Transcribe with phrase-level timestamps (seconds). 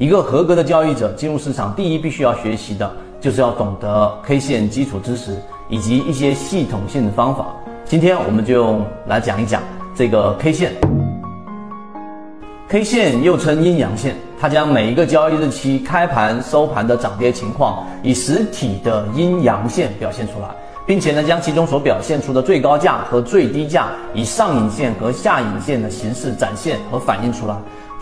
[0.00, 7.54] 一个合格的交易者进入市场，第一必须要学习的就是要懂得 K 线基础知识以及一些系统性的方法。
[7.84, 9.62] 今天我们就来讲一讲
[9.94, 10.72] 这个 K 线。
[12.68, 20.48] K 线又称阴阳线，它将每一个交易日期开盘、收盘的涨跌情况以实体的阴阳线表现出来，
[20.88, 27.54] 并且呢将其中所表现出的最高价和最低价以上影线和下影线的形式展现和反映出来。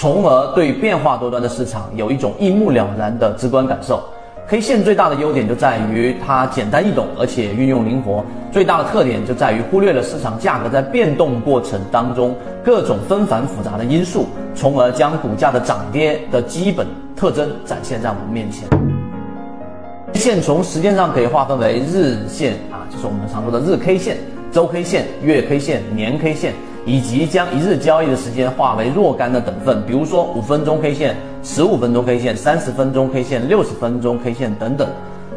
[0.00, 4.00] 从而对变化多端的市场有一种一目了然的直观感受。
[4.46, 8.24] K 线最大的优点就在于它简单易懂，而且运用灵活。
[8.52, 12.32] 最大的特点就在于忽略了市场价格在变动过程当中
[12.64, 18.68] 各种纷繁复杂的因素，从而将股价的涨跌的基本特征展现在我们面前。
[20.12, 24.16] K 线从时间上可以划分为日线啊，就是我们常说的日 K 线、
[24.52, 26.54] 周 K 线、月 K 线、年 K 线。
[26.88, 34.88] 以及将一日交易的时间化为若干的等份，比如说五分钟 K 线、十五分钟 K 线、三十分钟 K 线、六十分钟 K 线等等，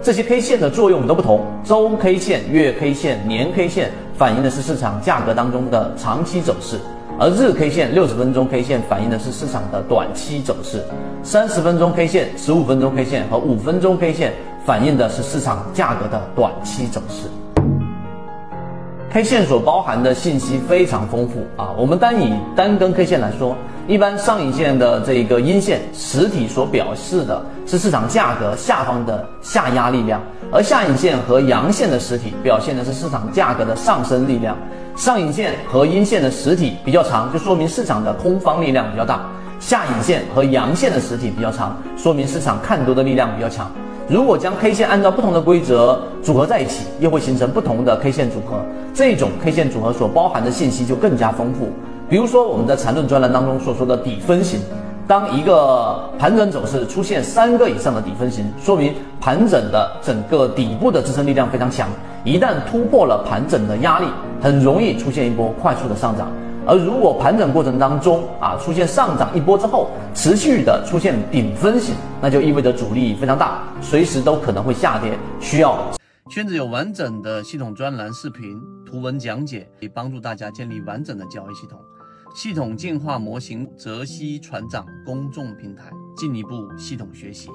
[0.02, 1.42] 这些 K 线的作用都不同。
[1.66, 6.80] 周 K 线、月 K 线、年 K 线反映的是市场价格当中的长期走势，
[7.20, 10.82] 而日 K 线、六十分钟 K 线反映的是市场的短期走势，
[11.22, 14.32] 三十分钟 K 线、十五分钟 K 线和五分钟 K 线
[14.66, 17.28] 反映的是市场价格的短期走势。
[19.14, 21.76] K 线所包含的信息非常丰富啊！
[21.78, 34.58] 我们单以单根 K 线来说，一般上影线的这个阴线实体所表示的是市场价格下方的下压力量，而下影线和阳线的实体表现的是市场价格的上升力量。
[34.96, 39.20] 上影线和阴线的实体比较长，就说明市场的空方力量比较大；
[39.60, 43.70] 下影线和阳线的实体比较长，说明市场看多的力量比较强。
[44.12, 48.58] 如果将 K 线按照不同的规则组合在一起，又会形成不同的 K 线组合。
[48.94, 51.70] 这种 K 线组合所包含的信息就更加丰富。
[52.10, 54.60] 比如说，我们在缠论专栏当中所说的底分型，
[55.08, 61.88] 当一个盘整走势出现三个以上的底分型，说明盘整的整个底部的支撑力量非常强。
[62.26, 64.08] 一旦突破了盘整的压力，
[64.42, 66.30] 很容易出现一波快速的上涨。
[66.68, 75.80] 而如果盘整过程当中啊出现上涨一波之后，持续的出现顶分型，那就意味着阻力非常大，随时都可能会下跌，需要。
[76.30, 81.80] 圈子有完整的系统专栏、视频、图文讲解，可以帮助大家建立完整的交易系统。
[82.34, 87.50] 系统进化模型泽西船长公众平台，进一步系统学习。